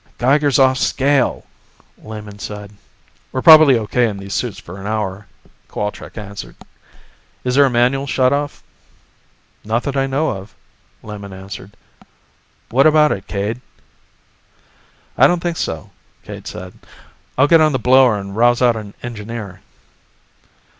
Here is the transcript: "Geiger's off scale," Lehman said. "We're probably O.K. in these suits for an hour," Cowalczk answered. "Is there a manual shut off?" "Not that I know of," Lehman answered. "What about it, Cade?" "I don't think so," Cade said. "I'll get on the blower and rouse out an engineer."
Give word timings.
"Geiger's 0.17 0.57
off 0.57 0.79
scale," 0.79 1.45
Lehman 1.99 2.39
said. 2.39 2.73
"We're 3.31 3.43
probably 3.43 3.77
O.K. 3.77 4.07
in 4.09 4.17
these 4.17 4.33
suits 4.33 4.57
for 4.57 4.81
an 4.81 4.87
hour," 4.87 5.27
Cowalczk 5.69 6.17
answered. 6.17 6.55
"Is 7.43 7.53
there 7.53 7.65
a 7.65 7.69
manual 7.69 8.07
shut 8.07 8.33
off?" 8.33 8.63
"Not 9.63 9.83
that 9.83 9.95
I 9.95 10.07
know 10.07 10.31
of," 10.31 10.55
Lehman 11.03 11.33
answered. 11.33 11.77
"What 12.71 12.87
about 12.87 13.11
it, 13.11 13.27
Cade?" 13.27 13.61
"I 15.19 15.27
don't 15.27 15.39
think 15.39 15.57
so," 15.57 15.91
Cade 16.23 16.47
said. 16.47 16.73
"I'll 17.37 17.47
get 17.47 17.61
on 17.61 17.71
the 17.71 17.77
blower 17.77 18.17
and 18.17 18.35
rouse 18.35 18.59
out 18.59 18.75
an 18.75 18.95
engineer." 19.03 19.61